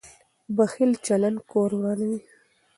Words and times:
بخیل 0.55 0.91
چلند 1.05 1.37
کور 1.51 1.69
ورانوي. 1.79 2.19